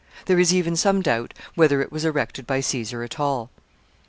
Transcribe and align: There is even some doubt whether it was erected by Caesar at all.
There 0.25 0.39
is 0.39 0.51
even 0.51 0.75
some 0.75 1.03
doubt 1.03 1.31
whether 1.53 1.79
it 1.79 1.91
was 1.91 2.05
erected 2.05 2.47
by 2.47 2.59
Caesar 2.61 3.03
at 3.03 3.19
all. 3.19 3.51